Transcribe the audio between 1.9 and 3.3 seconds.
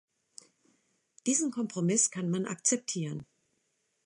kann man akzeptieren.